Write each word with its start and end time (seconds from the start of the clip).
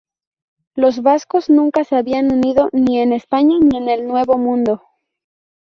Los 0.73 1.03
vascos 1.03 1.51
nunca 1.51 1.83
se 1.83 1.95
habían 1.95 2.31
unido 2.33 2.69
ni 2.73 2.97
en 2.97 3.13
España 3.13 3.59
ni 3.61 3.77
en 3.77 3.87
el 3.87 4.07
Nuevo 4.07 4.39
Mundo. 4.39 4.81